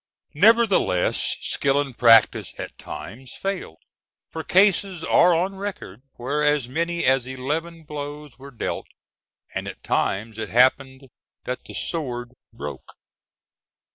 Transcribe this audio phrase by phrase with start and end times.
[0.33, 3.77] Nevertheless, skill and practice at times failed,
[4.31, 8.87] for cases are on record where as many as eleven blows were dealt,
[9.53, 11.03] and at times it happened
[11.43, 12.95] that the sword broke.